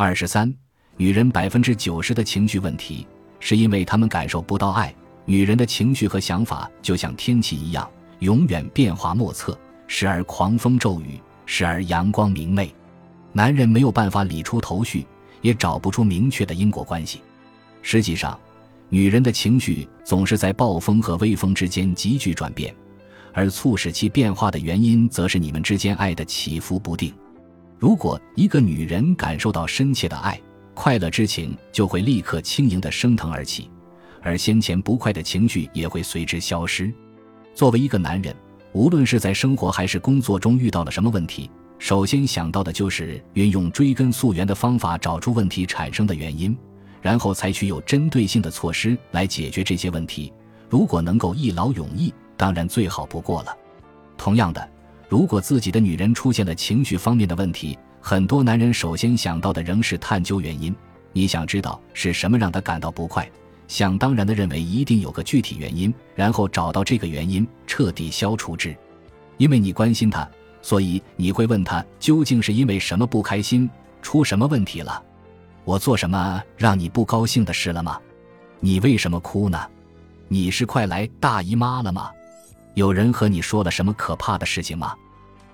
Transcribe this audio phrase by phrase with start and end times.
[0.00, 0.54] 二十三，
[0.96, 3.04] 女人百分之九十的情绪问题，
[3.40, 4.94] 是因为她们感受不到爱。
[5.24, 7.90] 女人的情绪和想法就像天气一样，
[8.20, 9.58] 永远变化莫测，
[9.88, 12.72] 时而狂风骤雨，时而阳光明媚。
[13.32, 15.04] 男人没有办法理出头绪，
[15.40, 17.20] 也找不出明确的因果关系。
[17.82, 18.38] 实际上，
[18.88, 22.72] 女人的情绪总是在暴风和微风之间急剧转变，
[23.32, 27.12] 而促使其变化的原因，则是你们之间爱的起伏不定。
[27.78, 30.40] 如果一个女人感受到深切的爱，
[30.74, 33.70] 快乐之情就会立刻轻盈地升腾而起，
[34.20, 36.92] 而先前不快的情绪也会随之消失。
[37.54, 38.34] 作为一个男人，
[38.72, 46.56] 无论是在生活还是工作中遇到了什么问题，首先想到的就是运用追根溯源的方法找出问题产生的原因，
[47.00, 50.32] 然后采取有针对性的措施来解决这些问题。
[50.68, 53.56] 如果能够一劳永逸，当然最好不过了。
[54.16, 54.68] 同样的。
[55.08, 60.74] 如果自己的女人出现了情绪方面的问题，很多男人首先想到的仍是探究原因。
[61.14, 63.28] 你想知道是什么让她感到不快，
[63.66, 68.76] 想当然的认为一定有个具体原因，然后找到这个原因，彻底消除之。
[69.38, 70.28] 因为你关心她，
[70.60, 73.68] 所以你会问她究竟是因为什么不开心，
[74.02, 75.02] 出什么问题了？
[75.64, 77.98] 我做什么让你不高兴的事了吗？
[78.60, 79.58] 你为什么哭呢？
[80.28, 82.10] 你是快来大姨妈了吗？
[82.74, 84.94] 有人和你说了什么可怕的事情吗？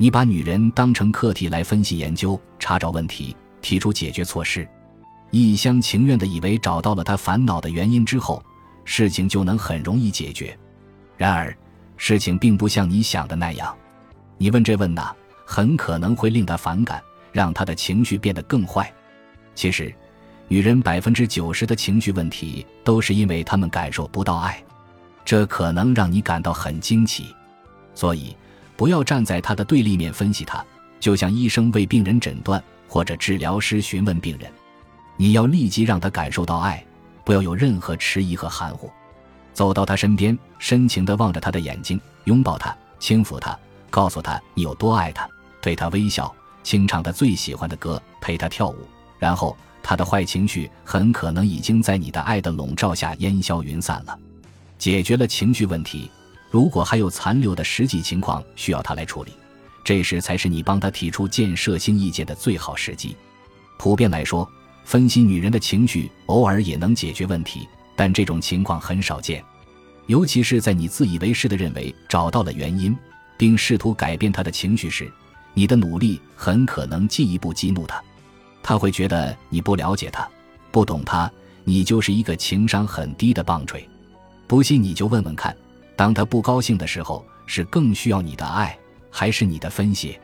[0.00, 4.66] 你把女人当成课题来分析研究，查找问题，提出解决措施，
[5.32, 8.40] 一厢情愿的以为找到了她烦恼的原因之后，
[8.84, 10.56] 事情就能很容易解决。
[11.16, 11.52] 然而，
[11.96, 13.76] 事情并不像你想的那样。
[14.36, 15.12] 你问这问那，
[15.44, 18.94] 很可能会令她反感，让她的情绪变得更坏。
[19.56, 19.92] 其实，
[20.46, 24.62] 女人百分之九十的情绪问题都是因为她们感受不到爱。
[25.24, 27.34] 这可能让你感到很惊奇，
[27.94, 28.36] 所以
[28.78, 30.64] 不要站在他的对立面分析他，
[31.00, 34.48] 就像医生为病人诊断或者治疗师询问病人。
[35.16, 36.82] 你要立即让他感受到爱，
[37.24, 38.88] 不要有任何迟疑和含糊。
[39.52, 43.58] 走到他身边，深情地望着他的眼睛，拥抱他，轻抚他，
[43.90, 45.28] 告诉他你有多爱他，
[45.60, 48.76] 对他微笑，清唱他最喜欢的歌，陪他跳舞。
[49.18, 54.16] 然后他的坏情绪很可能已经在你的爱的笼罩下烟消云散了。
[54.78, 56.08] 解决了情绪问题，
[56.50, 59.32] 如果还有残留的实际情况需要他来处理，
[59.84, 63.16] 这时才是你帮他提出建设性意见的最好时机。
[63.78, 64.48] 普遍来说，
[64.84, 69.44] 分析女人的情绪偶尔也能解决问题，但这种情况很少见。
[70.06, 72.96] 尤其是在你自以为是的认为找到了原因，
[73.36, 75.10] 并试图改变她的情绪时，
[75.52, 78.02] 你的努力很可能进一步激怒她。
[78.62, 80.28] 他会觉得你不了解他，
[80.70, 81.30] 不懂他，
[81.64, 83.88] 你就是一个情商很低的棒槌。
[84.46, 85.56] 不信你就问问看，
[85.98, 88.78] 当他不高兴的时候，是更需要你的爱，
[89.10, 90.16] 还是你的分析？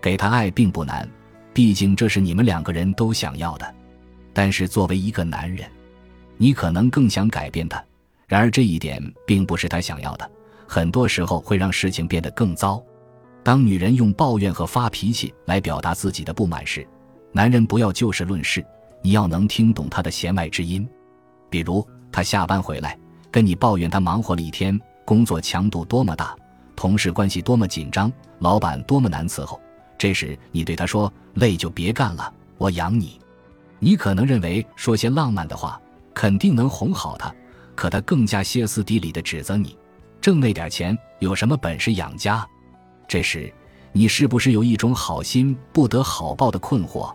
[0.00, 1.06] 给他爱并不难，
[1.52, 3.74] 毕竟这是你们两个人都想要的。
[4.32, 5.70] 但是作为一个男人，
[6.38, 7.84] 你可能更想改变他，
[8.26, 10.30] 然而这一点并不是他想要的，
[10.66, 12.82] 很多时候会让事情变得更糟。
[13.42, 16.88] 当女人用抱怨和发脾气来表达自己的不满时，
[17.30, 18.64] 男人不要就事论事，
[19.02, 20.88] 你要能听懂他的弦外之音。
[21.50, 22.98] 比如，他下班回来。
[23.32, 24.76] 跟你抱怨他忙活了一天，
[25.10, 26.36] 工作强度多么大，
[26.76, 29.60] 同事关系多么紧张，老板多么难伺候。
[29.98, 33.20] 这时你对他说：“累就别干了，我养你。”
[33.80, 35.80] 你可能认为说些浪漫的话
[36.14, 37.34] 肯定能哄好他，
[37.74, 39.76] 可他更加歇斯底里地指责你
[40.22, 42.46] ：“挣那点钱有什么本事养家？”
[43.08, 43.52] 这时
[43.90, 47.12] 你是不是有一种好心不得好报的困惑？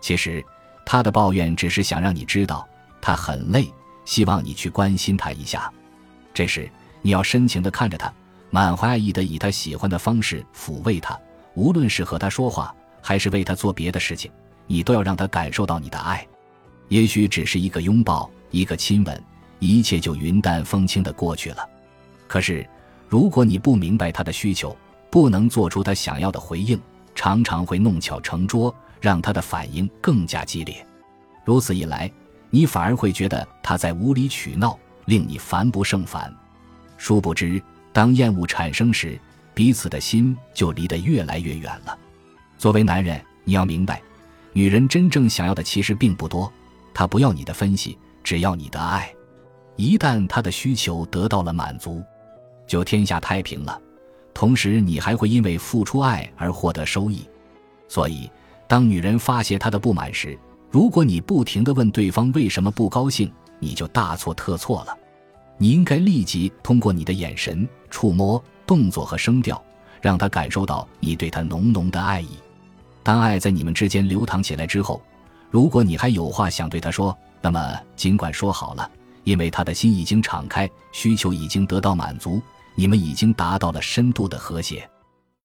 [0.00, 0.40] 其实
[0.86, 2.64] 他的抱怨只是想让你知道
[3.02, 3.68] 他很累。
[4.04, 5.68] 希望你去关心他一下，
[6.32, 6.70] 这时
[7.04, 8.10] 你要深情地看着他，
[8.48, 11.18] 满怀爱意地以他喜欢的方式抚慰他。
[11.52, 14.32] 无论是和他说话，还是为他做别的事情，
[14.66, 16.26] 你都要让他感受到你的爱。
[16.88, 19.22] 也许只是一个拥抱，一个亲吻，
[19.58, 21.68] 一切就云淡风轻地过去了。
[22.26, 22.66] 可是，
[23.06, 24.74] 如果你不明白他的需求，
[25.10, 26.80] 不能做出他想要的回应，
[27.14, 30.74] 常常会弄巧成拙，让他的反应更加激烈。
[31.44, 32.10] 如此一来，
[32.48, 36.34] 你反而会觉得他在无理取闹，令你烦不胜烦。
[37.04, 37.60] 殊不知，
[37.92, 39.20] 当厌恶产生时，
[39.52, 41.98] 彼此的心就离得越来越远了。
[42.56, 44.00] 作为男人，你要明白，
[44.54, 46.50] 女人真正想要的其实并不多，
[46.94, 49.12] 她不要你的分析，只要你的爱。
[49.76, 52.02] 一旦她的需求得到了满足，
[52.66, 53.78] 就天下太平了。
[54.32, 57.28] 同时，你还会因为付出爱而获得收益。
[57.86, 58.30] 所以，
[58.66, 60.38] 当女人发泄她的不满时，
[60.70, 64.96] 如果你不停地问对方为什么不高兴，你就大错特错了。
[65.56, 69.62] 你应该立即通过你的眼神、触摸、动作和声调，
[70.00, 72.30] 让他感受到你对他浓浓的爱意。
[73.02, 75.02] 当爱在你们之间流淌起来之后，
[75.50, 78.90] 如果你还有话想对他说，那么尽管说好了，
[79.24, 82.40] 因为他的心已经敞开，需求已经得到满足，
[82.74, 84.88] 你们已经达到了深度的和谐。